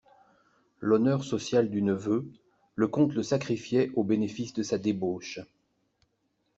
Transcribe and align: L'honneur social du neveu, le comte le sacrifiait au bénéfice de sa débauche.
L'honneur 0.79 1.23
social 1.23 1.69
du 1.69 1.83
neveu, 1.83 2.25
le 2.73 2.87
comte 2.87 3.13
le 3.13 3.21
sacrifiait 3.21 3.91
au 3.95 4.03
bénéfice 4.03 4.51
de 4.51 4.63
sa 4.63 4.79
débauche. 4.79 5.39